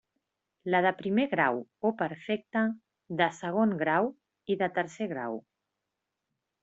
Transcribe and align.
La 0.75 0.79
de 0.85 0.91
primer 1.01 1.25
grau 1.33 1.59
o 1.89 1.91
perfecta, 1.99 2.63
de 3.21 3.27
segon 3.41 3.77
grau 3.83 4.09
i 4.55 4.57
de 4.63 4.71
tercer 4.79 5.09
grau. 5.13 5.39